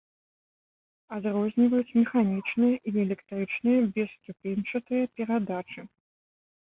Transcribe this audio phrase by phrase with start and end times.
[1.17, 5.81] Адрозніваюць механічныя і электрычныя бесступеньчатыя перадачы.